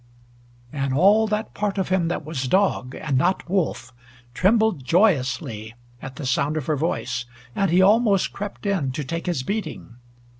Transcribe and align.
and 0.73 0.95
all 0.95 1.27
that 1.27 1.53
part 1.53 1.77
of 1.77 1.89
him 1.89 2.07
that 2.07 2.25
was 2.25 2.47
dog, 2.47 2.95
and 2.95 3.19
not 3.19 3.47
wolf, 3.47 3.93
trembled 4.33 4.83
joyously 4.83 5.75
at 6.01 6.15
the 6.15 6.25
sound 6.25 6.57
of 6.57 6.65
her 6.65 6.75
voice, 6.75 7.25
and 7.55 7.69
he 7.69 7.83
almost 7.83 8.33
crept 8.33 8.65
in 8.65 8.91
to 8.91 9.03
take 9.03 9.27
his 9.27 9.43
beating. 9.43 9.97